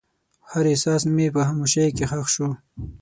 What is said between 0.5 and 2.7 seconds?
هر احساس مې په خاموشۍ کې ښخ شو.